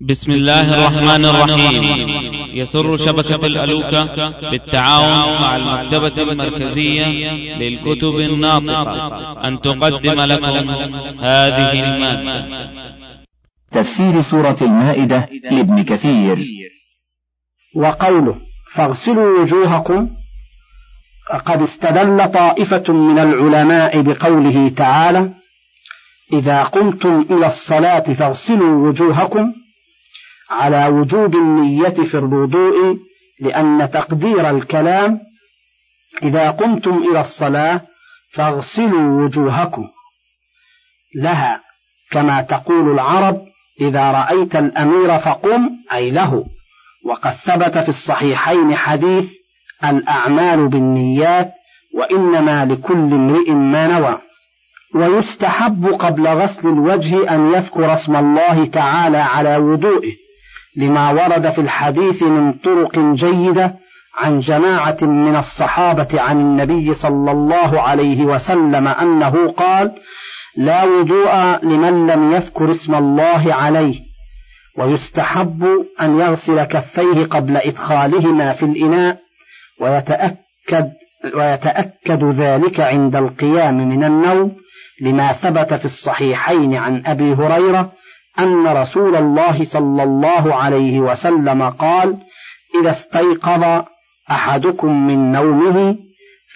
[0.00, 1.82] بسم الله الرحمن الرحيم.
[2.54, 7.06] يسر شبكة الألوكة بالتعاون مع المكتبة المركزية
[7.56, 9.48] للكتب الناطقة.
[9.48, 10.70] أن تقدم لكم
[11.20, 12.70] هذه المادة.
[13.70, 16.38] تفسير سورة المائدة لابن كثير.
[17.76, 18.36] وقوله
[18.74, 20.08] فاغسلوا وجوهكم.
[21.46, 25.30] قد استدل طائفة من العلماء بقوله تعالى
[26.32, 29.52] إذا قمتم إلى الصلاة فاغسلوا وجوهكم.
[30.50, 32.98] على وجوب النية في الوضوء
[33.40, 35.20] لأن تقدير الكلام
[36.22, 37.80] إذا قمتم إلى الصلاة
[38.34, 39.84] فاغسلوا وجوهكم.
[41.14, 41.60] لها
[42.10, 43.40] كما تقول العرب
[43.80, 46.44] إذا رأيت الأمير فقم أي له.
[47.04, 49.30] وقد ثبت في الصحيحين حديث
[49.84, 51.52] الأعمال بالنيات
[51.94, 54.18] وإنما لكل امرئ ما نوى.
[54.94, 60.27] ويستحب قبل غسل الوجه أن يذكر اسم الله تعالى على وضوئه.
[60.78, 63.74] لما ورد في الحديث من طرق جيدة
[64.18, 69.92] عن جماعة من الصحابة عن النبي صلى الله عليه وسلم أنه قال
[70.56, 74.00] لا وضوء لمن لم يذكر اسم الله عليه
[74.78, 75.64] ويستحب
[76.00, 79.18] أن يغسل كفيه قبل إدخالهما في الإناء
[79.80, 80.90] ويتأكد
[81.34, 84.52] ويتأكد ذلك عند القيام من النوم
[85.02, 87.92] لما ثبت في الصحيحين عن أبي هريرة
[88.38, 92.16] أن رسول الله صلى الله عليه وسلم قال
[92.80, 93.84] إذا استيقظ
[94.30, 95.96] أحدكم من نومه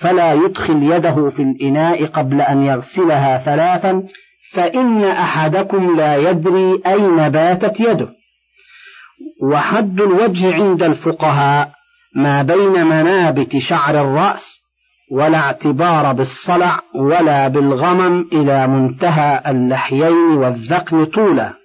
[0.01, 4.03] فلا يدخل يده في الإناء قبل أن يغسلها ثلاثا
[4.53, 8.09] فإن أحدكم لا يدري أين باتت يده.
[9.43, 11.71] وحد الوجه عند الفقهاء
[12.17, 14.63] ما بين منابت شعر الرأس
[15.13, 21.62] ولا اعتبار بالصلع ولا بالغمم إلى منتهى اللحيين والذقن طولا.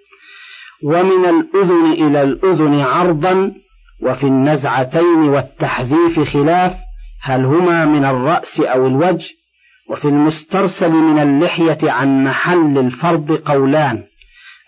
[0.83, 3.51] ومن الأذن إلى الأذن عرضا
[4.01, 6.75] وفي النزعتين والتحذيف خلاف
[7.23, 9.27] هل هما من الرأس أو الوجه؟
[9.89, 14.03] وفي المسترسل من اللحية عن محل الفرض قولان.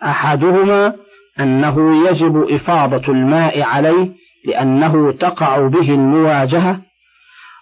[0.03, 0.93] أحدهما
[1.39, 4.09] أنه يجب إفاضة الماء عليه
[4.45, 6.81] لأنه تقع به المواجهة.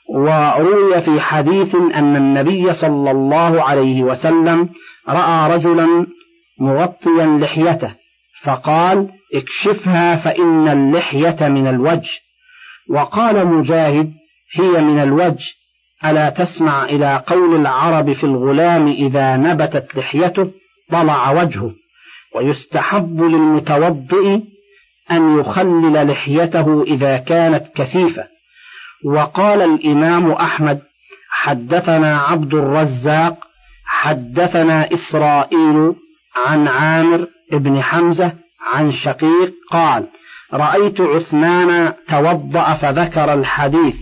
[0.09, 4.69] وروي في حديث أن النبي صلى الله عليه وسلم
[5.09, 6.07] رأى رجلا
[6.59, 7.95] مغطيا لحيته
[8.47, 12.09] فقال اكشفها فإن اللحية من الوجه.
[12.89, 14.13] وقال مجاهد
[14.53, 15.45] هي من الوجه.
[16.05, 20.51] ألا تسمع إلى قول العرب في الغلام إذا نبتت لحيته
[20.91, 21.71] طلع وجهه.
[22.35, 24.39] ويستحب للمتوضئ
[25.11, 28.27] أن يخلل لحيته إذا كانت كثيفة.
[29.05, 30.81] وقال الإمام أحمد
[31.29, 33.37] حدثنا عبد الرزاق
[33.85, 35.95] حدثنا إسرائيل
[36.45, 38.31] عن عامر ابن حمزة
[38.73, 40.07] عن شقيق قال
[40.53, 43.95] رأيت عثمان توضأ فذكر الحديث.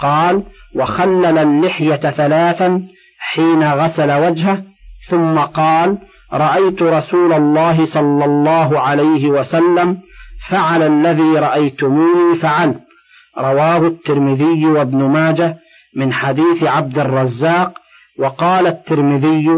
[0.00, 0.42] قال
[0.74, 2.82] وخلل اللحية ثلاثا
[3.18, 4.62] حين غسل وجهه
[5.08, 5.98] ثم قال
[6.32, 9.98] رأيت رسول الله صلى الله عليه وسلم
[10.48, 12.80] فعل الذي رأيتموني فعلت
[13.38, 15.56] رواه الترمذي وابن ماجه
[15.96, 17.72] من حديث عبد الرزاق
[18.18, 19.48] وقال الترمذي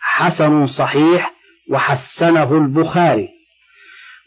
[0.00, 1.32] حسن صحيح
[1.70, 3.28] وحسنه البخاري.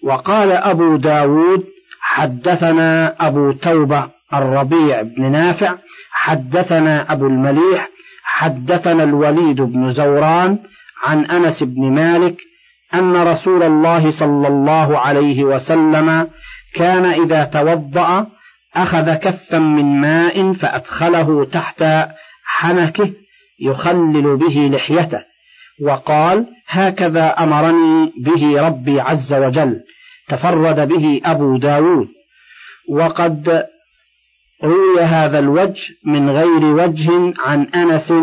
[0.03, 1.63] وقال أبو داود
[2.02, 5.75] حدثنا أبو توبة الربيع بن نافع
[6.12, 7.90] حدثنا أبو المليح
[8.24, 10.59] حدثنا الوليد بن زوران
[11.03, 12.38] عن أنس بن مالك
[12.94, 16.28] أن رسول الله صلى الله عليه وسلم
[16.75, 18.28] كان إذا توضأ
[18.75, 21.84] أخذ كفا من ماء فأدخله تحت
[22.46, 23.12] حنكه
[23.59, 25.31] يخلل به لحيته.
[25.81, 29.80] وقال هكذا أمرني به ربي عز وجل
[30.28, 32.08] تفرد به أبو داود.
[32.90, 33.66] وقد
[34.64, 38.14] روي هذا الوجه من غير وجه عن أنس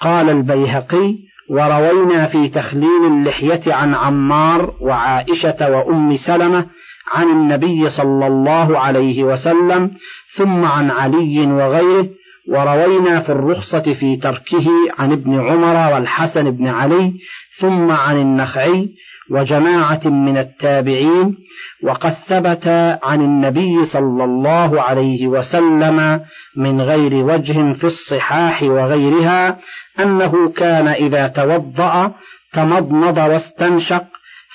[0.00, 1.14] قال البيهقي
[1.50, 6.66] وروينا في تخليل اللحية عن عمار وعائشة وأم سلمة
[7.12, 9.90] عن النبي صلى الله عليه وسلم
[10.36, 12.08] ثم عن علي وغيره
[12.48, 14.66] وروينا في الرخصة في تركه
[14.98, 17.12] عن ابن عمر والحسن بن علي
[17.58, 18.88] ثم عن النخعي
[19.30, 21.36] وجماعة من التابعين
[21.82, 22.68] وقد ثبت
[23.02, 26.20] عن النبي صلى الله عليه وسلم
[26.56, 29.58] من غير وجه في الصحاح وغيرها
[30.00, 32.12] أنه كان إذا توضأ
[32.52, 34.04] تمضمض واستنشق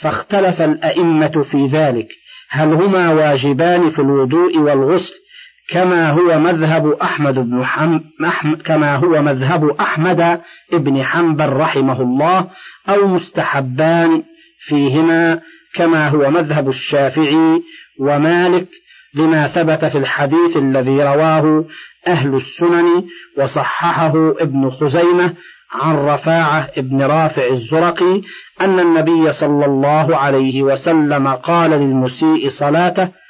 [0.01, 2.07] فاختلف الأئمة في ذلك
[2.49, 5.13] هل هما واجبان في الوضوء والغسل
[5.71, 7.99] كما هو مذهب أحمد بن حم...
[8.65, 10.41] كما هو مذهب أحمد
[10.73, 12.47] بن حنبل رحمه الله
[12.89, 14.23] أو مستحبان
[14.67, 15.39] فيهما
[15.75, 17.61] كما هو مذهب الشافعي
[17.99, 18.67] ومالك
[19.15, 21.65] لما ثبت في الحديث الذي رواه
[22.07, 23.03] أهل السنن
[23.37, 25.33] وصححه ابن خزيمة
[25.71, 28.21] عن رفاعة ابن رافع الزرقي
[28.61, 33.20] أن النبي صلى الله عليه وسلم قال للمسيء صلاته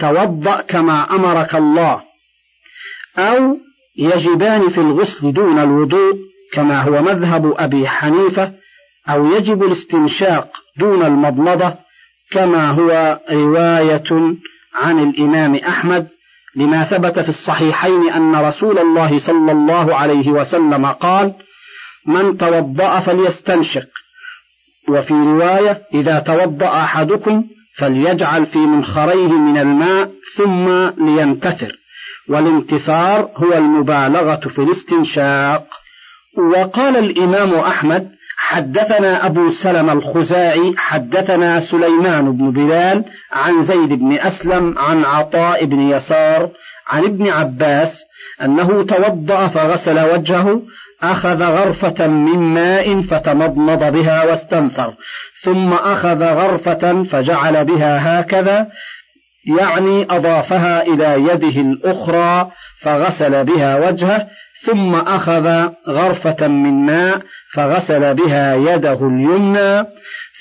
[0.00, 2.02] توضأ كما أمرك الله.
[3.18, 3.58] أو
[3.98, 6.16] يجبان في الغسل دون الوضوء
[6.52, 8.52] كما هو مذهب أبي حنيفة
[9.08, 10.48] أو يجب الاستنشاق
[10.78, 11.74] دون المضمضة
[12.30, 14.36] كما هو رواية
[14.74, 16.08] عن الإمام أحمد
[16.56, 21.34] لما ثبت في الصحيحين أن رسول الله صلى الله عليه وسلم قال
[22.06, 23.86] من توضأ فليستنشق
[24.88, 27.44] وفي رواية إذا توضأ أحدكم
[27.78, 30.68] فليجعل في منخريه من الماء ثم
[31.04, 31.72] لينتثر.
[32.28, 35.66] والانتثار هو المبالغة في الاستنشاق.
[36.38, 44.78] وقال الإمام أحمد حدثنا أبو سلم الخزاعي حدثنا سليمان بن بلال عن زيد بن أسلم
[44.78, 46.50] عن عطاء بن يسار
[46.88, 47.92] عن ابن عباس
[48.42, 50.62] أنه توضأ فغسل وجهه
[51.02, 54.94] أخذ غرفة من ماء فتمضمض بها واستنثر
[55.42, 58.66] ثم أخذ غرفة فجعل بها هكذا
[59.58, 62.50] يعني أضافها إلى يده الأخرى
[62.82, 64.26] فغسل بها وجهه
[64.66, 67.22] ثم أخذ غرفة من ماء
[67.54, 69.86] فغسل بها يده اليمنى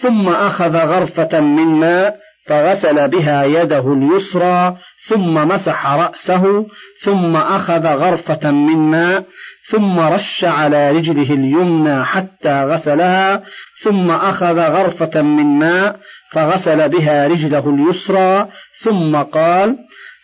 [0.01, 2.15] ثم أخذ غرفة من ماء
[2.47, 6.65] فغسل بها يده اليسرى ثم مسح رأسه
[7.03, 9.25] ثم أخذ غرفة من ماء
[9.69, 13.43] ثم رش على رجله اليمنى حتى غسلها
[13.83, 15.99] ثم أخذ غرفة من ماء
[16.31, 18.47] فغسل بها رجله اليسرى
[18.83, 19.77] ثم قال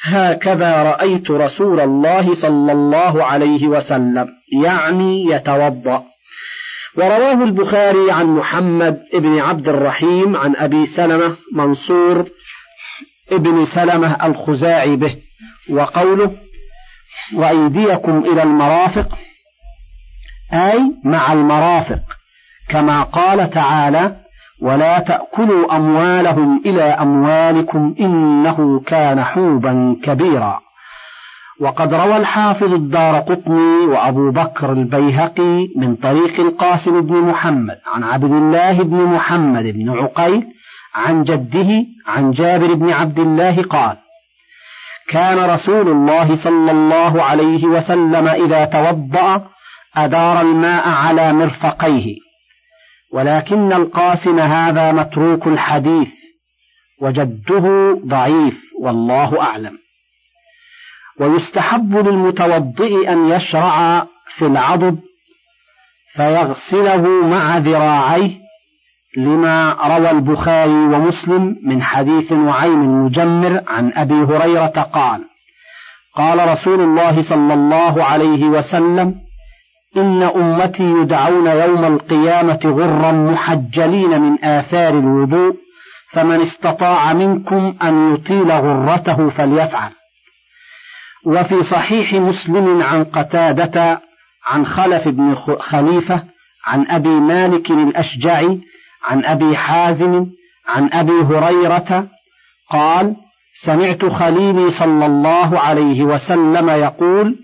[0.03, 4.27] هكذا رأيت رسول الله صلى الله عليه وسلم
[4.63, 6.03] يعني يتوضأ.
[6.97, 12.29] ورواه البخاري عن محمد بن عبد الرحيم عن أبي سلمة منصور
[13.31, 15.15] ابن سلمة الخزاعي به
[15.69, 16.31] وقوله
[17.35, 19.17] وأيديكم إلى المرافق
[20.53, 22.01] أي مع المرافق
[22.69, 24.15] كما قال تعالى
[24.61, 30.61] ولا تأكلوا أموالهم إلى أموالكم إنه كان حوبا كبيرا.
[31.61, 38.23] وقد روى الحافظ الدار قطني وأبو بكر البيهقي من طريق القاسم بن محمد عن عبد
[38.31, 40.47] الله بن محمد بن عقيل
[40.95, 43.97] عن جده عن جابر بن عبد الله قال
[45.09, 49.47] كان رسول الله صلى الله عليه وسلم إذا توضأ
[49.95, 52.15] أدار الماء على مرفقيه
[53.13, 56.09] ولكن القاسم هذا متروك الحديث
[57.01, 59.77] وجده ضعيف والله أعلم.
[61.19, 64.07] ويستحب للمتوضئ أن يشرع
[64.37, 64.99] في العضد
[66.15, 68.40] فيغسله مع ذراعيه
[69.17, 75.21] لما روى البخاري ومسلم من حديث نعيم المجمر عن أبي هريرة قال
[76.15, 79.15] قال رسول الله صلى الله عليه وسلم
[79.97, 85.55] إن أمتي يدعون يوم القيامة غرا محجلين من آثار الوضوء
[86.13, 89.91] فمن استطاع منكم أن يطيل غرته فليفعل.
[91.25, 94.01] وفي صحيح مسلم عن قتادة
[94.47, 96.23] عن خلف بن خليفة
[96.65, 98.61] عن أبي مالك الأشجعي
[99.03, 100.25] عن أبي حازم
[100.67, 102.07] عن أبي هريرة
[102.69, 103.15] قال
[103.65, 107.39] سمعت خليلي صلى الله عليه وسلم يقول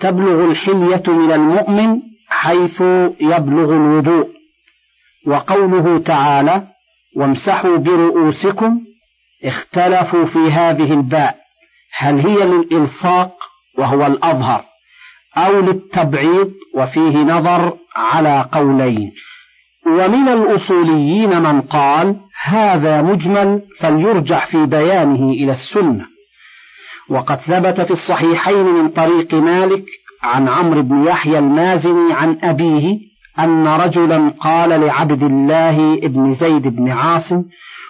[0.00, 2.80] تبلغ الحلية من المؤمن حيث
[3.20, 4.28] يبلغ الوضوء
[5.26, 6.66] وقوله تعالى
[7.16, 8.80] وامسحوا برؤوسكم
[9.44, 11.36] اختلفوا في هذه الباء
[11.98, 13.32] هل هي للإلصاق
[13.78, 14.64] وهو الأظهر
[15.36, 19.12] أو للتبعيض وفيه نظر على قولين.
[19.88, 26.06] ومن الأصوليين من قال هذا مجمل فليرجع في بيانه إلى السنة.
[27.10, 29.84] وقد ثبت في الصحيحين من طريق مالك
[30.22, 32.98] عن عمرو بن يحيى المازني عن أبيه
[33.38, 37.44] أن رجلا قال لعبد الله بن زيد بن عاصم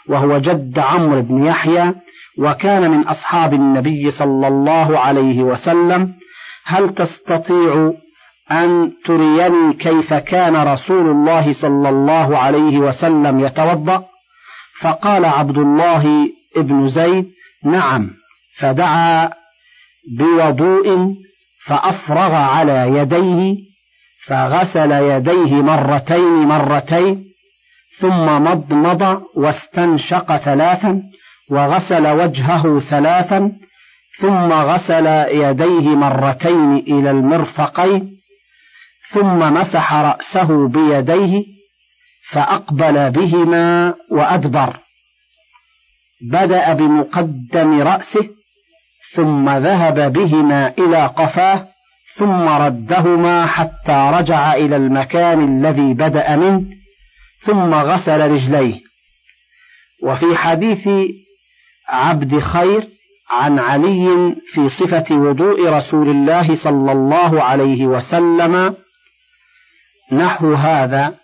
[0.09, 1.95] وهو جد عمرو بن يحيى
[2.39, 6.13] وكان من أصحاب النبي صلى الله عليه وسلم
[6.65, 7.93] هل تستطيع
[8.51, 14.05] أن تريني كيف كان رسول الله صلى الله عليه وسلم يتوضأ؟
[14.81, 17.31] فقال عبد الله بن زيد
[17.65, 18.11] نعم.
[18.59, 19.31] فدعا
[20.19, 21.15] بوضوء
[21.67, 23.57] فأفرغ على يديه
[24.27, 27.25] فغسل يديه مرتين مرتين
[27.99, 31.03] ثم مضمض واستنشق ثلاثا
[31.51, 33.53] وغسل وجهه ثلاثا
[34.19, 38.18] ثم غسل يديه مرتين إلى المرفقين
[39.11, 41.45] ثم مسح رأسه بيديه
[42.31, 44.77] فأقبل بهما وأدبر.
[46.31, 48.29] بدأ بمقدم رأسه
[49.15, 51.69] ثم ذهب بهما إلى قفاه
[52.15, 56.65] ثم ردهما حتى رجع إلى المكان الذي بدأ منه
[57.45, 58.81] ثم غسل رجليه.
[60.03, 60.89] وفي حديث
[61.89, 62.89] عبد خير
[63.31, 68.77] عن علي في صفة وضوء رسول الله صلى الله عليه وسلم
[70.13, 71.15] نحو هذا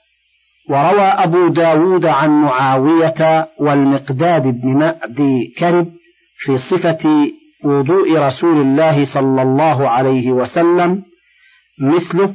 [0.71, 5.93] وروى أبو داود عن معاوية والمقداد بن مأدي كرب
[6.39, 7.31] في صفة
[7.65, 11.03] وضوء رسول الله صلى الله عليه وسلم
[11.81, 12.35] مثله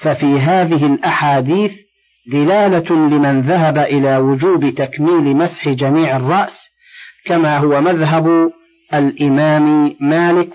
[0.00, 1.72] ففي هذه الأحاديث
[2.32, 6.70] دلالة لمن ذهب إلى وجوب تكميل مسح جميع الرأس
[7.26, 8.52] كما هو مذهب
[8.94, 10.52] الإمام مالك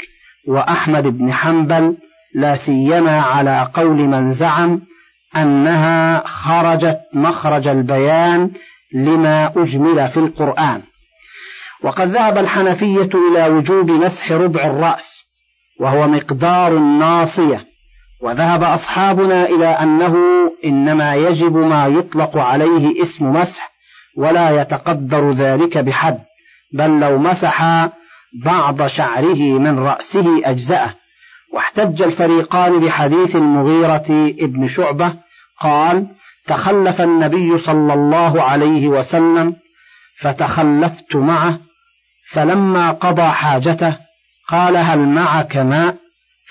[0.47, 1.97] وأحمد بن حنبل
[2.35, 4.81] لا سيما على قول من زعم
[5.35, 8.51] أنها خرجت مخرج البيان
[8.93, 10.81] لما أجمل في القرآن.
[11.83, 15.25] وقد ذهب الحنفية إلى وجوب مسح ربع الرأس
[15.79, 17.65] وهو مقدار الناصية.
[18.21, 20.15] وذهب أصحابنا إلى أنه
[20.65, 23.71] إنما يجب ما يطلق عليه اسم مسح
[24.17, 26.19] ولا يتقدر ذلك بحد
[26.73, 27.87] بل لو مسح
[28.45, 31.00] بعض شعره من رأسه أجزأه.
[31.53, 35.13] واحتج الفريقان بحديث المغيرة ابن شعبة
[35.61, 36.07] قال
[36.47, 39.55] تخلف النبي صلى الله عليه وسلم
[40.21, 41.59] فتخلفت معه
[42.31, 43.97] فلما قضى حاجته
[44.49, 45.95] قال هل معك ماء؟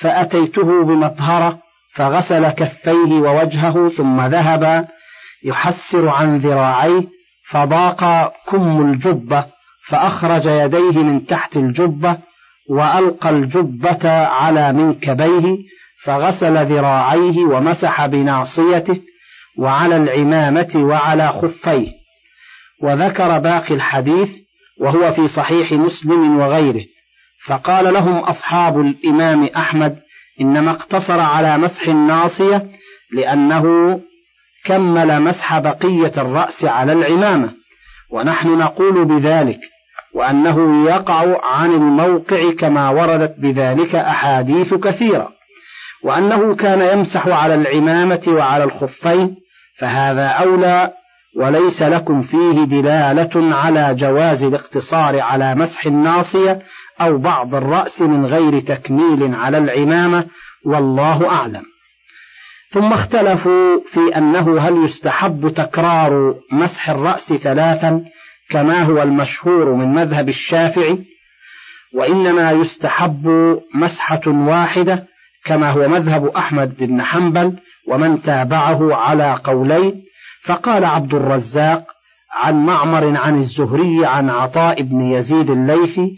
[0.01, 1.59] فأتيته بمطهرة
[1.95, 4.89] فغسل كفيه ووجهه ثم ذهب
[5.45, 7.03] يحسر عن ذراعيه
[7.51, 9.45] فضاق كم الجبة
[9.89, 12.19] فأخرج يديه من تحت الجبة
[12.71, 15.57] وألقى الجبة على منكبيه
[16.05, 19.01] فغسل ذراعيه ومسح بناصيته
[19.59, 21.89] وعلى العمامة وعلى خفيه.
[22.83, 24.29] وذكر باقي الحديث
[24.81, 26.85] وهو في صحيح مسلم وغيره.
[27.47, 29.97] فقال لهم أصحاب الإمام أحمد
[30.41, 32.67] إنما اقتصر على مسح الناصية
[33.13, 33.65] لأنه
[34.65, 37.53] كمل مسح بقية الرأس على العمامة
[38.11, 39.61] ونحن نقول بذلك
[40.15, 45.29] وأنه يقع عن الموقع كما وردت بذلك أحاديث كثيرة.
[46.05, 49.37] وأنه كان يمسح على العمامة وعلى الخفين
[49.79, 50.91] فهذا أولى
[51.37, 56.63] وليس لكم فيه دلالة على جواز الاقتصار على مسح الناصية
[57.01, 60.27] أو بعض الرأس من غير تكميل على العمامة
[60.67, 61.63] والله أعلم.
[62.73, 68.05] ثم اختلفوا في أنه هل يستحب تكرار مسح الرأس ثلاثا
[68.51, 70.99] كما هو المشهور من مذهب الشافعي
[71.95, 73.29] وإنما يستحب
[73.75, 75.07] مسحة واحدة
[75.45, 77.57] كما هو مذهب أحمد بن حنبل
[77.89, 80.03] ومن تابعه على قولين.
[80.47, 81.85] فقال عبد الرزاق
[82.33, 86.17] عن معمر عن الزهري عن عطاء بن يزيد الليثي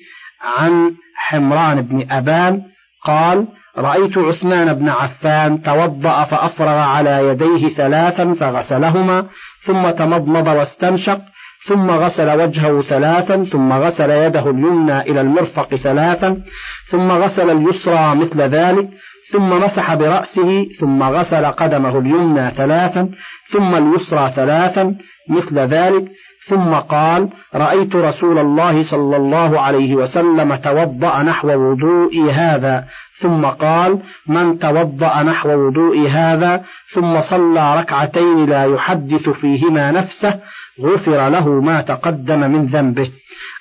[0.59, 2.63] عن حمران بن أبان
[3.05, 3.47] قال
[3.79, 9.27] رأيت عثمان بن عفان توضأ فأفرغ على يديه ثلاثا فغسلهما
[9.61, 11.21] ثم تمضمض واستنشق
[11.67, 16.43] ثم غسل وجهه ثلاثا ثم غسل يده اليمنى إلى المرفق ثلاثا
[16.91, 18.89] ثم غسل اليسرى مثل ذلك
[19.33, 23.09] ثم مسح برأسه ثم غسل قدمه اليمنى ثلاثا
[23.53, 24.95] ثم اليسرى ثلاثا
[25.31, 26.05] مثل ذلك
[26.49, 32.85] ثم قال رأيت رسول الله صلى الله عليه وسلم توضأ نحو وضوء هذا.
[33.23, 36.63] ثم قال من توضأ نحو وضوء هذا
[36.95, 40.41] ثم صلى ركعتين لا يحدث فيهما نفسه
[40.81, 43.11] غفر له ما تقدم من ذنبه.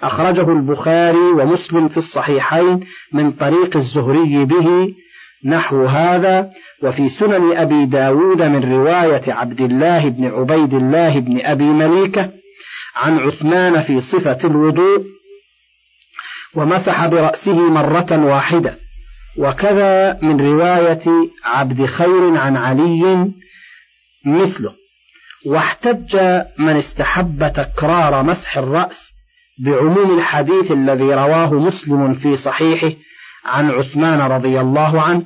[0.03, 2.79] أخرجه البخاري ومسلم في الصحيحين
[3.13, 4.93] من طريق الزهري به
[5.45, 6.49] نحو هذا
[6.83, 12.31] وفي سنن أبي داود من رواية عبد الله بن عبيد الله بن أبي مليكة
[12.95, 15.05] عن عثمان في صفة الوضوء
[16.55, 18.77] ومسح برأسه مرة واحدة.
[19.37, 21.03] وكذا من رواية
[21.45, 23.31] عبد خير عن علي
[24.25, 24.80] مثله.
[25.45, 26.15] واحتج
[26.57, 29.11] من استحب تكرار مسح الرأس
[29.65, 32.91] بعموم الحديث الذي رواه مسلم في صحيحه
[33.45, 35.23] عن عثمان رضي الله عنه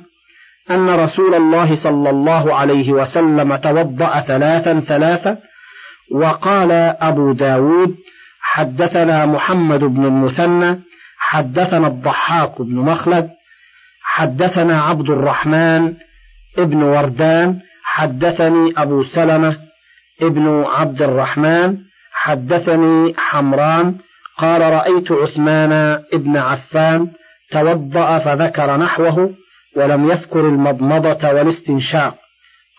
[0.70, 5.38] أن رسول الله صلى الله عليه وسلم توضأ ثلاثا ثلاثا
[6.12, 7.96] وقال أبو داود
[8.40, 10.80] حدثنا محمد بن المثنى
[11.18, 13.30] حدثنا الضحاك بن مخلد
[14.02, 15.94] حدثنا عبد الرحمن
[16.58, 19.65] ابن وردان حدثني أبو سلمة
[20.22, 21.76] ابن عبد الرحمن
[22.12, 23.94] حدثني حمران
[24.38, 25.72] قال رأيت عثمان
[26.12, 27.08] ابن عفان
[27.52, 29.30] توضأ فذكر نحوه
[29.76, 32.14] ولم يذكر المضمضة والاستنشاق.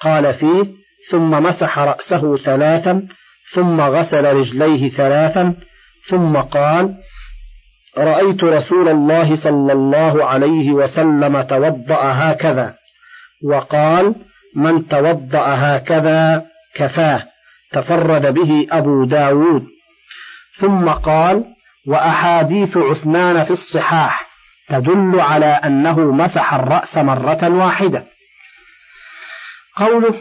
[0.01, 0.65] قال فيه
[1.11, 3.07] ثم مسح رأسه ثلاثا
[3.53, 5.53] ثم غسل رجليه ثلاثا
[6.09, 6.95] ثم قال
[7.97, 12.73] رأيت رسول الله صلى الله عليه وسلم توضأ هكذا
[13.43, 14.15] وقال
[14.55, 16.45] من توضأ هكذا
[16.77, 17.23] كفاه
[17.71, 19.67] تفرد به أبو داود.
[20.57, 21.45] ثم قال
[21.87, 24.27] وأحاديث عثمان في الصحاح
[24.69, 28.05] تدل على أنه مسح الرأس مرة واحدة.
[29.75, 30.15] قوله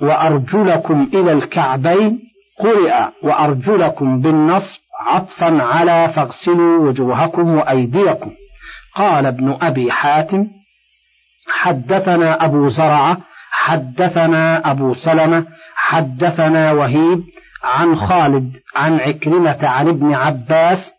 [0.00, 2.20] وأرجلكم إلى الكعبين
[2.58, 8.32] قرئ وأرجلكم بالنصب عطفا على فاغسلوا وجوهكم وأيديكم.
[8.94, 10.46] قال ابن أبي حاتم
[11.48, 13.18] حدثنا أبو زرعة
[13.50, 15.46] حدثنا أبو سلمة
[15.92, 17.22] حدثنا وهيب
[17.64, 20.92] عن خالد عن عكرمة عن ابن عباس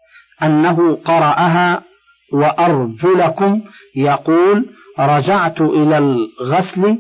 [0.44, 1.82] أنه قرأها
[2.34, 3.62] وأرجلكم
[3.96, 4.66] يقول
[5.00, 6.98] رجعت إلى الغسل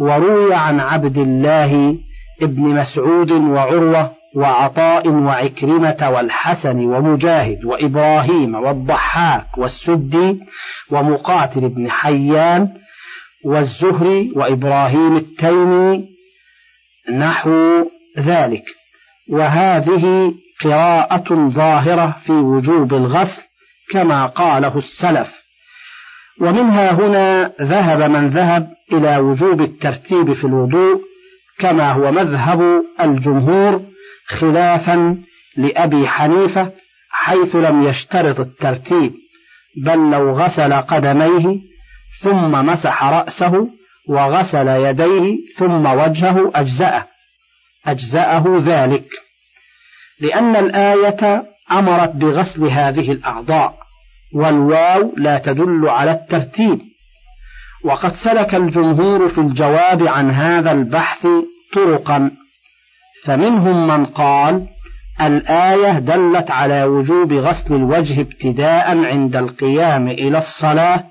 [0.00, 1.96] وروي عن عبد الله
[2.42, 10.40] ابن مسعود وعروة وعطاء وعكرمة والحسن ومجاهد وإبراهيم والضحاك والسدي
[10.90, 12.68] ومقاتل بن حيان
[13.44, 16.17] والزهري وإبراهيم التيمي
[17.10, 17.84] نحو
[18.18, 18.64] ذلك.
[19.30, 20.34] وهذه
[20.64, 23.42] قراءة ظاهرة في وجوب الغسل
[23.90, 25.38] كما قاله السلف.
[26.40, 31.00] ومنها هنا ذهب من ذهب إلى وجوب الترتيب في الوضوء
[31.58, 33.82] كما هو مذهب الجمهور
[34.26, 35.16] خلافا
[35.56, 36.72] لأبي حنيفة
[37.10, 39.12] حيث لم يشترط الترتيب
[39.84, 41.60] بل لو غسل قدميه
[42.20, 43.68] ثم مسح رأسه
[44.08, 47.06] وغسل يديه ثم وجهه أجزأه.
[47.86, 49.08] أجزأه ذلك.
[50.20, 53.74] لأن الآية أمرت بغسل هذه الأعضاء
[54.34, 56.80] والواو لا تدل على الترتيب.
[57.84, 61.26] وقد سلك الجمهور في الجواب عن هذا البحث
[61.74, 62.30] طرقا.
[63.24, 64.66] فمنهم من قال
[65.20, 71.04] الآية دلت على وجوب غسل الوجه ابتداء عند القيام إلى الصلاة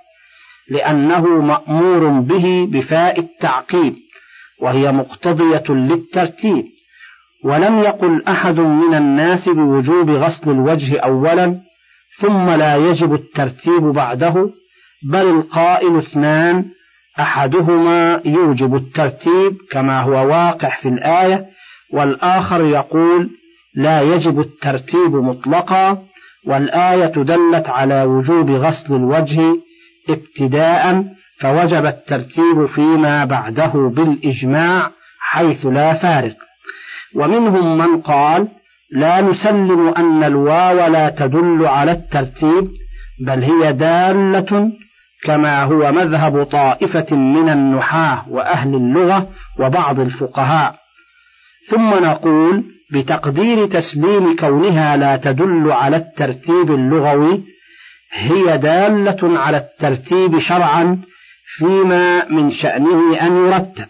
[0.69, 3.95] لأنه مأمور به بفاء التعقيب
[4.61, 6.65] وهي مقتضية للترتيب.
[7.43, 11.61] ولم يقل أحد من الناس بوجوب غسل الوجه أولا
[12.19, 14.49] ثم لا يجب الترتيب بعده
[15.11, 16.65] بل القائل اثنان
[17.19, 21.45] أحدهما يوجب الترتيب كما هو واقع في الآية
[21.93, 23.29] والآخر يقول
[23.75, 26.03] لا يجب الترتيب مطلقا
[26.47, 29.55] والآية دلت على وجوب غسل الوجه
[30.09, 31.05] ابتداء
[31.41, 36.35] فوجب الترتيب فيما بعده بالإجماع حيث لا فارق.
[37.15, 38.47] ومنهم من قال
[38.91, 42.67] لا نسلم أن الواو لا تدل على الترتيب
[43.25, 44.71] بل هي دالة
[45.23, 50.75] كما هو مذهب طائفة من النحاة وأهل اللغة وبعض الفقهاء.
[51.69, 57.43] ثم نقول بتقدير تسليم كونها لا تدل على الترتيب اللغوي
[58.13, 61.01] هي دالة على الترتيب شرعا
[61.57, 63.87] فيما من شأنه أن يرتب.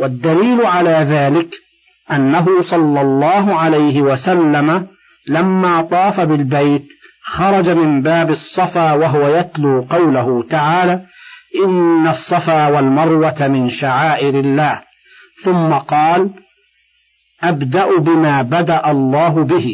[0.00, 1.48] والدليل على ذلك
[2.12, 4.86] أنه صلى الله عليه وسلم
[5.28, 6.86] لما طاف بالبيت
[7.24, 11.06] خرج من باب الصفا وهو يتلو قوله تعالى
[11.64, 14.82] إن الصفا والمروة من شعائر الله.
[15.44, 16.30] ثم قال
[17.42, 19.72] أبدأ بما بدأ الله به.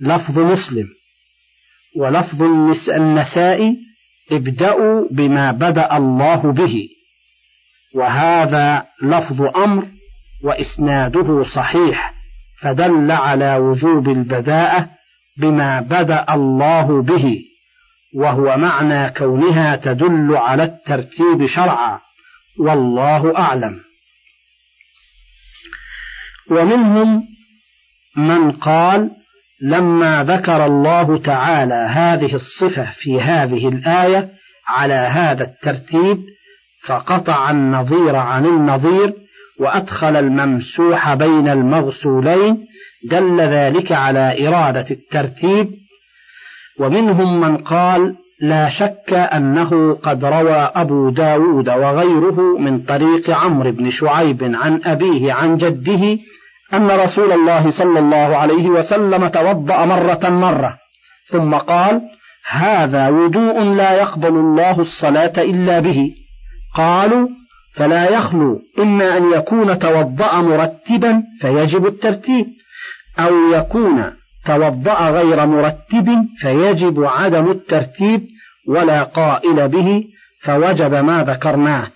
[0.00, 0.86] لفظ مسلم.
[1.96, 2.42] ولفظ
[2.88, 3.74] النساء
[4.32, 6.88] ابدأوا بما بدأ الله به.
[7.94, 9.86] وهذا لفظ أمر
[10.44, 12.14] وإسناده صحيح
[12.62, 14.90] فدل على وجوب البداءة
[15.38, 17.38] بما بدأ الله به
[18.14, 22.00] وهو معنى كونها تدل على الترتيب شرعا
[22.58, 23.80] والله أعلم.
[26.50, 27.28] ومنهم
[28.16, 29.10] من قال
[29.64, 34.28] لما ذكر الله تعالى هذه الصفة في هذه الآية
[34.68, 36.18] على هذا الترتيب
[36.86, 39.12] فقطع النظير عن النظير
[39.60, 42.66] وأدخل الممسوح بين المغسولين
[43.10, 45.70] دل ذلك على إرادة الترتيب.
[46.80, 53.90] ومنهم من قال لا شك أنه قد روى أبو داود وغيره من طريق عمرو بن
[53.90, 56.18] شعيب عن أبيه عن جده
[56.76, 60.78] أن رسول الله صلى الله عليه وسلم توضأ مرة مرة.
[61.30, 62.00] ثم قال
[62.50, 66.10] هذا وضوء لا يقبل الله الصلاة إلا به.
[66.74, 67.28] قالوا
[67.74, 72.46] فلا يخلو إما أن يكون توضأ مرتبا فيجب الترتيب
[73.18, 74.12] أو يكون
[74.46, 76.08] توضأ غير مرتب
[76.40, 78.20] فيجب عدم الترتيب
[78.68, 80.04] ولا قائل به
[80.42, 81.90] فوجب ما ذكرناه.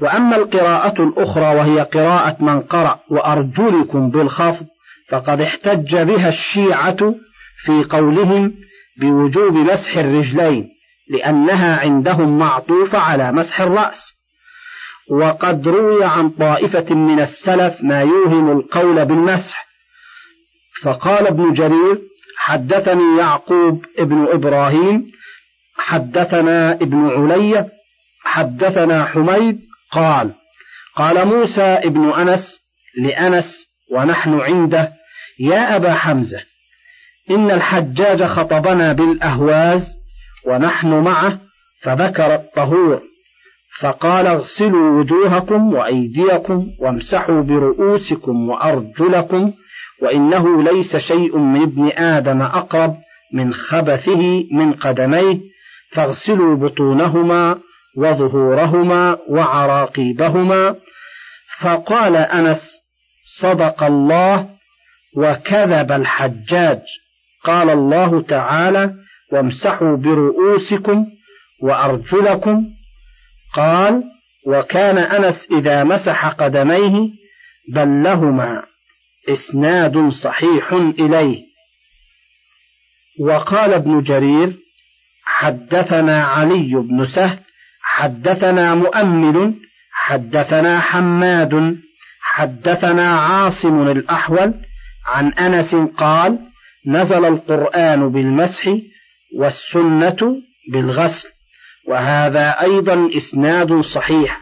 [0.00, 4.66] وأما القراءة الأخرى وهي قراءة من قرأ وأرجلكم بالخفض
[5.10, 7.14] فقد احتج بها الشيعة
[7.64, 8.54] في قولهم
[9.00, 10.68] بوجوب مسح الرجلين
[11.10, 14.18] لأنها عندهم معطوفة على مسح الرأس.
[15.10, 19.68] وقد روي عن طائفة من السلف ما يوهم القول بالمسح.
[20.82, 21.98] فقال ابن جرير
[22.36, 25.10] حدثني يعقوب ابن إبراهيم
[25.76, 27.70] حدثنا ابن علي
[28.24, 30.34] حدثنا حميد قال
[30.96, 32.60] قال موسى ابن أنس
[32.98, 34.92] لأنس ونحن عنده
[35.40, 36.38] يا أبا حمزة
[37.30, 39.94] إن الحجاج خطبنا بالأهواز
[40.46, 41.40] ونحن معه
[41.82, 43.02] فذكر الطهور
[43.80, 49.52] فقال اغسلوا وجوهكم وأيديكم وامسحوا برؤوسكم وأرجلكم
[50.02, 52.96] وإنه ليس شيء من ابن آدم أقرب
[53.32, 55.40] من خبثه من قدميه
[55.92, 57.58] فاغسلوا بطونهما
[57.98, 60.76] وظهورهما وعراقيبهما.
[61.60, 62.60] فقال أنس
[63.40, 64.48] صدق الله
[65.16, 66.80] وكذب الحجاج.
[67.44, 68.94] قال الله تعالى
[69.32, 71.06] وامسحوا برؤوسكم
[71.62, 72.64] وأرجلكم
[73.54, 74.02] قال
[74.46, 77.10] وكان أنس إذا مسح قدميه
[77.72, 78.62] بل لهما
[79.28, 81.42] إسناد صحيح إليه
[83.20, 84.56] وقال ابن جرير
[85.24, 87.38] حدثنا علي بن سهل
[87.98, 89.54] حدثنا مؤمل
[89.92, 91.76] حدثنا حماد
[92.22, 94.54] حدثنا عاصم الأحول
[95.06, 96.38] عن أنس قال
[96.86, 98.62] نزل القرآن بالمسح
[99.38, 100.16] والسنة
[100.72, 101.28] بالغسل
[101.88, 104.40] وهذا أيضا إسناد صحيح.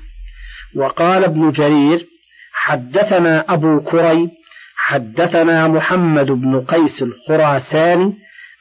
[0.77, 2.07] وقال ابن جرير
[2.53, 4.31] حدثنا أبو كريب
[4.77, 8.13] حدثنا محمد بن قيس الخراساني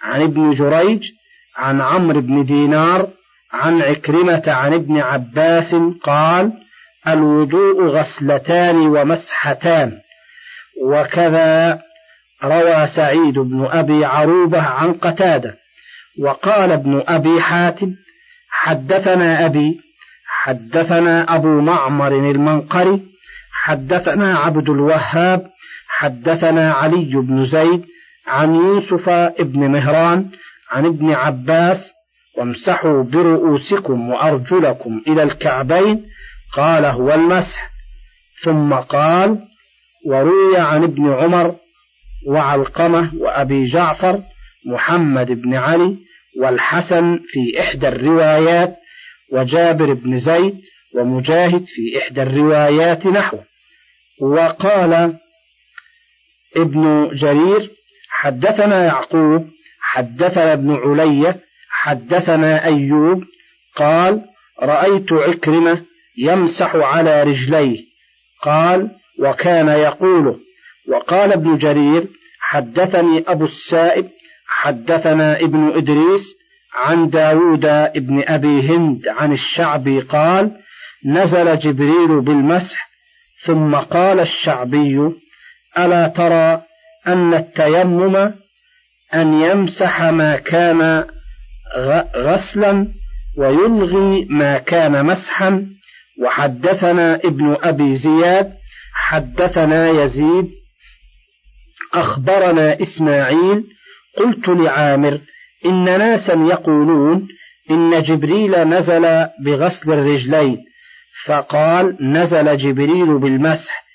[0.04, 1.04] عن ابن جريج
[1.58, 3.08] عن عمرو بن دينار
[3.54, 6.52] عن عكرمة عن ابن عباس قال
[7.08, 9.92] الوضوء غسلتان ومسحتان.
[10.84, 11.82] وكذا
[12.44, 15.58] روى سعيد بن أبي عروبة عن قتادة.
[16.20, 17.96] وقال ابن أبي حاتم
[18.50, 19.80] حدثنا أبي
[20.28, 23.02] حدثنا أبو معمر المنقري
[23.52, 25.48] حدثنا عبد الوهاب
[25.88, 27.86] حدثنا علي بن زيد
[28.28, 30.30] عن يوسف ابن مهران
[30.72, 31.95] عن ابن عباس
[32.38, 36.06] وامسحوا برؤوسكم وأرجلكم إلى الكعبين
[36.54, 37.72] قال هو المسح.
[38.44, 39.40] ثم قال
[40.06, 41.56] وروي عن ابن عمر
[42.28, 44.24] وعلقمة وأبي جعفر
[44.66, 45.98] محمد بن علي
[46.42, 48.76] والحسن في إحدى الروايات
[49.32, 50.62] وجابر بن زيد
[50.96, 53.38] ومجاهد في إحدى الروايات نحو
[54.22, 55.18] وقال
[56.58, 57.72] ابن جرير
[58.10, 61.36] حدثنا يعقوب حدثنا ابن علي
[61.86, 63.24] حدثنا أيوب
[63.76, 64.22] قال
[64.62, 65.82] رأيت عكرمة
[66.18, 67.86] يمسح على رجليه.
[68.44, 70.40] قال وكان يقول
[70.88, 72.08] وقال ابن جرير
[72.40, 74.10] حدثني أبو السائب
[74.48, 76.22] حدثنا ابن إدريس
[76.74, 80.52] عن داود ابن أبي هند عن الشعبي قال
[81.06, 82.90] نزل جبريل بالمسح
[83.46, 84.98] ثم قال الشعبي
[85.78, 86.62] ألا ترى
[87.08, 88.16] أن التيمم
[89.14, 91.06] أن يمسح ما كان
[92.16, 92.88] غسلا
[93.38, 95.76] ويلغي ما كان مسحا.
[96.22, 98.54] وحدثنا ابن أبي زياد
[98.94, 100.50] حدثنا يزيد
[101.94, 103.64] أخبرنا إسماعيل
[104.18, 105.20] قلت لعامر
[105.66, 107.28] إن ناسا يقولون
[107.72, 110.58] إن جبريل نزل بغسل الرجلين
[111.26, 113.86] فقال نزل جبريل بالمسح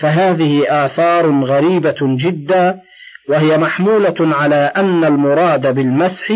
[0.00, 2.80] فهذه آثار غريبة جدا
[3.28, 6.32] وهي محمولة على أن المراد بالمسح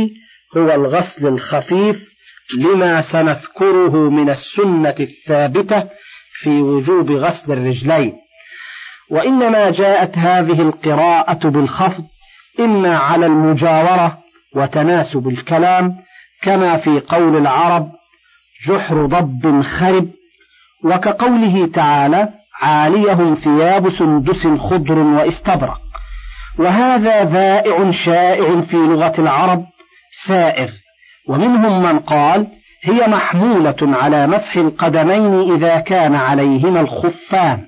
[0.56, 1.96] هو الغسل الخفيف
[2.58, 5.88] لما سنذكره من السنة الثابتة
[6.40, 8.12] في وجوب غسل الرجلين.
[9.10, 12.04] وإنما جاءت هذه القراءة بالخفض
[12.60, 14.18] إما على المجاورة
[14.56, 15.96] وتناسب الكلام
[16.42, 17.90] كما في قول العرب
[18.66, 20.08] جحر ضب خرب
[20.84, 22.28] وكقوله تعالى
[22.62, 25.80] عاليهم ثياب سندس خضر واستبرق
[26.58, 29.64] وهذا ذائع شائع في لغة العرب
[30.27, 30.70] سائر.
[31.29, 32.46] ومنهم من قال
[32.83, 37.66] هي محمولة على مسح القدمين إذا كان عليهما الخفان.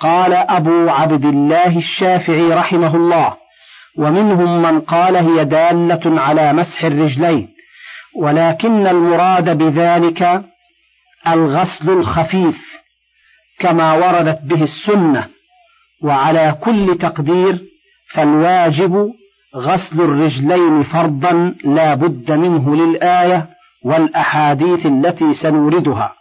[0.00, 3.36] قال أبو عبد الله الشافعي رحمه الله.
[3.98, 7.48] ومنهم من قال هي دالة على مسح الرجلين.
[8.16, 10.42] ولكن المراد بذلك
[11.28, 12.82] الغسل الخفيف
[13.58, 15.28] كما وردت به السنة.
[16.02, 17.58] وعلى كل تقدير
[18.14, 19.12] فالواجب
[19.56, 23.48] غسل الرجلين فرضا لا بد منه للآية
[23.84, 26.14] والأحاديث التي سنوردها.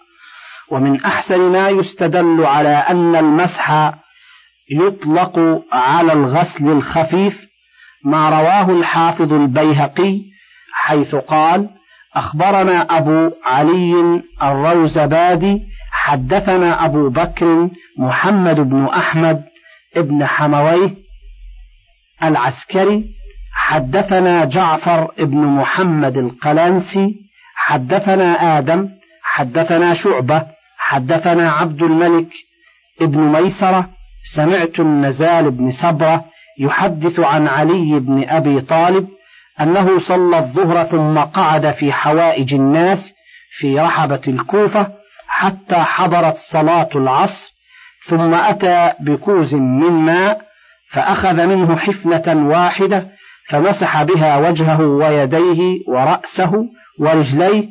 [0.71, 3.93] ومن أحسن ما يستدل على أن المسح
[4.71, 5.39] يطلق
[5.71, 7.39] على الغسل الخفيف
[8.05, 10.21] ما رواه الحافظ البيهقي
[10.73, 11.69] حيث قال
[12.15, 19.43] أخبرنا أبو علي الروزبادي حدثنا أبو بكر محمد بن أحمد
[19.95, 20.95] ابن حمويه
[22.23, 23.20] العسكري
[23.53, 27.15] حدثنا جعفر بن محمد القلنسي
[27.55, 28.89] حدثنا آدم
[29.23, 30.43] حدثنا شعبة
[30.77, 32.27] حدثنا عبد الملك
[33.01, 33.89] ابن ميسرة
[34.35, 36.25] سمعت النزال بن صبرة
[36.59, 39.07] يحدث عن علي بن أبي طالب
[39.61, 43.13] أنه صلى الظهر ثم قعد في حوائج الناس
[43.59, 44.87] في رحبة الكوفة
[45.27, 47.51] حتى حضرت صلاة العصر
[48.05, 50.41] ثم أتى بكوز من ماء
[50.91, 53.07] فأخذ منه حفنة واحدة
[53.49, 56.51] فمسح بها وجهه ويديه ورأسه
[56.99, 57.69] ورجليه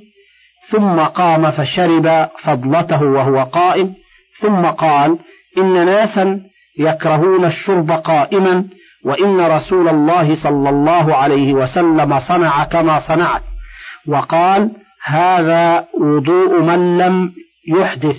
[0.70, 3.94] ثم قام فشرب فضلته وهو قائم
[4.40, 5.18] ثم قال
[5.58, 6.40] إن ناسا
[6.78, 8.64] يكرهون الشرب قائما
[9.04, 13.42] وإن رسول الله صلى الله عليه وسلم صنع كما صنعت.
[14.08, 14.70] وقال
[15.04, 17.32] هذا وضوء من لم
[17.68, 18.16] يحدث.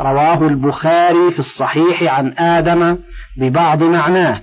[0.00, 2.98] رواه البخاري في الصحيح عن آدم
[3.38, 4.40] ببعض معناه.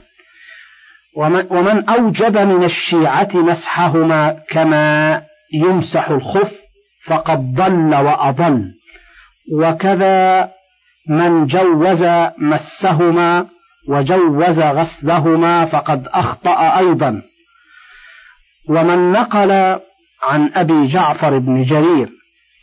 [1.17, 5.21] ومن أوجب من الشيعة مسحهما كما
[5.53, 6.53] يمسح الخف
[7.05, 8.65] فقد ضل وأضل.
[9.53, 10.49] وكذا
[11.09, 12.03] من جوز
[12.37, 13.45] مسهما
[13.89, 17.21] وجوز غسلهما فقد أخطأ أيضا.
[18.69, 19.51] ومن نقل
[20.23, 22.09] عن أبي جعفر بن جرير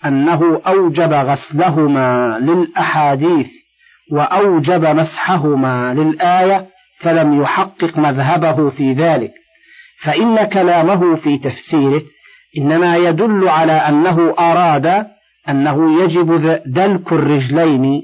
[0.04, 3.46] أنه أوجب غسلهما للأحاديث
[4.12, 6.66] وأوجب مسحهما للآية
[7.00, 9.32] فلم يحقق مذهبه في ذلك
[10.02, 12.02] فإن كلامه في تفسيره
[12.58, 15.06] إنما يدل على أنه أراد
[15.48, 18.02] أنه يجب دلك الرجلين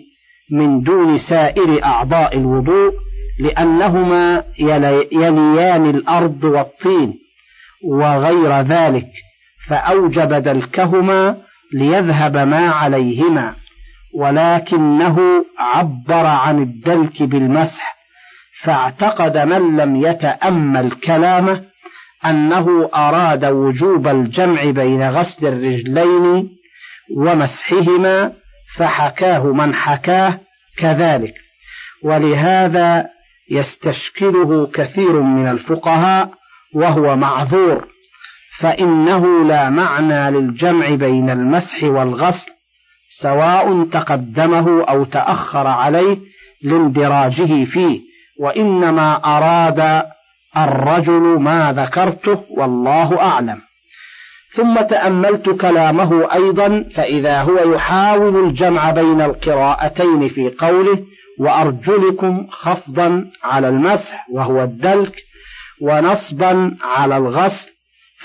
[0.53, 2.93] من دون سائر أعضاء الوضوء
[3.41, 4.45] لأنهما
[5.13, 7.15] يليان الأرض والطين
[7.85, 9.09] وغير ذلك
[9.69, 11.37] فأوجب دلكهما
[11.75, 13.55] ليذهب ما عليهما
[14.15, 15.19] ولكنه
[15.59, 17.92] عبر عن الدلك بالمسح.
[18.65, 21.65] فاعتقد من لم يتأمل كلامه
[22.27, 26.49] أنه أراد وجوب الجمع بين غسل الرجلين
[27.17, 28.33] ومسحهما
[28.77, 30.41] فحكاه من حكاه
[30.79, 31.35] كذلك.
[32.05, 33.09] ولهذا
[33.51, 36.31] يستشكله كثير من الفقهاء
[36.75, 37.89] وهو معذور
[38.59, 42.51] فإنه لا معنى للجمع بين المسح والغسل
[43.21, 46.19] سواء تقدمه أو تأخر عليه
[46.63, 48.12] لاندراجه فيه.
[48.41, 50.03] وإنما أراد
[50.57, 53.61] الرجل ما ذكرته والله أعلم.
[54.55, 60.99] ثم تأملت كلامه أيضا فإذا هو يحاول الجمع بين القراءتين في قوله
[61.41, 65.15] وأرجلكم خفضا على المسح وهو الدلك
[65.81, 67.71] ونصبا على الغسل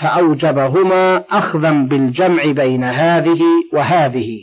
[0.00, 3.40] فأوجبهما أخذا بالجمع بين هذه
[3.72, 4.38] وهذه.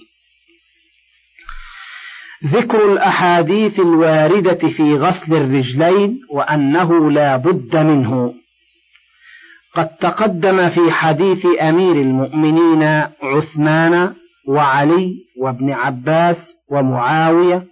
[2.46, 8.34] ذكر الأحاديث الواردة في غسل الرجلين وأنه لا بد منه.
[9.76, 12.84] قد تقدم في حديث أمير المؤمنين
[13.24, 14.14] عثمان
[14.48, 17.64] وعلي وابن عباس ومعاوية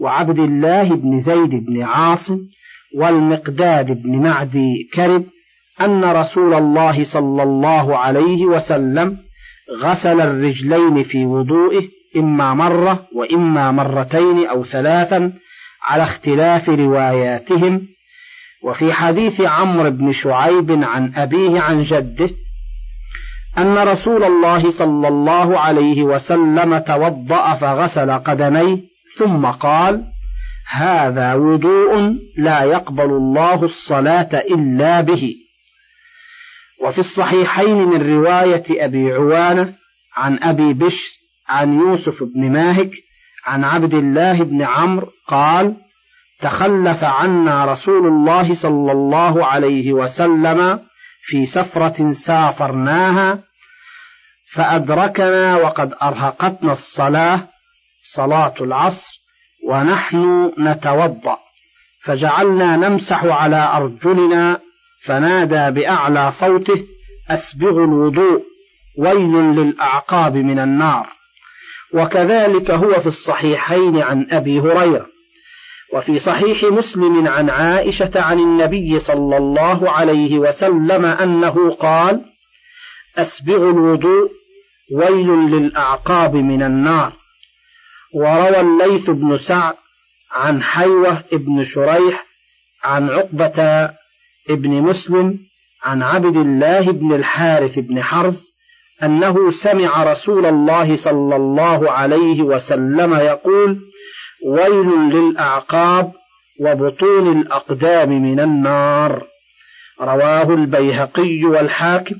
[0.00, 2.38] وعبد الله بن زيد بن عاصم
[2.96, 5.24] والمقداد بن معدي كرب
[5.80, 9.18] أن رسول الله صلى الله عليه وسلم
[9.82, 15.32] غسل الرجلين في وضوئه إما مرة وإما مرتين أو ثلاثا
[15.82, 17.88] على اختلاف رواياتهم.
[18.64, 22.30] وفي حديث عمرو بن شعيب عن أبيه عن جده
[23.58, 28.78] أن رسول الله صلى الله عليه وسلم توضأ فغسل قدميه
[29.18, 30.04] ثم قال
[30.70, 35.34] هذا وضوء لا يقبل الله الصلاة إلا به.
[36.84, 39.74] وفي الصحيحين من رواية أبي عوانة
[40.16, 42.90] عن أبي بشر عن يوسف بن ماهك
[43.46, 45.76] عن عبد الله بن عمرو قال
[46.40, 50.80] تخلف عنا رسول الله صلى الله عليه وسلم
[51.24, 53.38] في سفرة سافرناها
[54.52, 57.48] فأدركنا وقد أرهقتنا الصلاة
[58.14, 59.22] صلاة العصر
[59.68, 61.38] ونحن نتوضأ
[62.04, 64.60] فجعلنا نمسح على أرجلنا
[65.04, 66.84] فنادى بأعلى صوته
[67.30, 68.42] أسبغ الوضوء
[68.98, 71.08] ويل للأعقاب من النار.
[71.94, 75.06] وكذلك هو في الصحيحين عن أبي هريرة.
[75.94, 82.24] وفي صحيح مسلم عن عائشة عن النبي صلى الله عليه وسلم أنه قال
[83.16, 84.30] أسبغ الوضوء
[84.92, 87.12] ويل للأعقاب من النار.
[88.14, 89.74] وروى الليث بن سعد
[90.30, 92.26] عن حيوة بن شريح
[92.84, 93.90] عن عقبة
[94.50, 95.38] ابن مسلم
[95.82, 98.51] عن عبد الله بن الحارث بن حرز
[99.02, 103.78] أنه سمع رسول الله صلى الله عليه وسلم يقول
[104.46, 106.12] ويل للأعقاب
[106.60, 109.26] وبطون الأقدام من النار.
[110.00, 112.16] رواه البيهقي والحاكم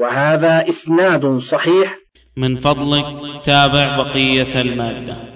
[0.00, 1.96] وهذا إسناد صحيح.
[2.36, 3.04] من فضلك
[3.46, 5.33] تابع بقية المادة.